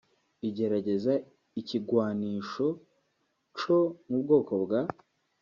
igerageza 0.47 1.13
ikigwanisho 1.59 2.67
co 3.57 3.75
mu 4.07 4.17
bwoko 4.23 4.53
bwa 4.63 4.81